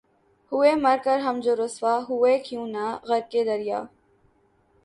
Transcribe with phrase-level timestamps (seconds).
[0.51, 3.79] ہوئے مر کے ہم جو رسوا ہوئے کیوں نہ غرقِ دریا